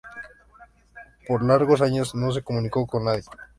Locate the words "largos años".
1.43-2.15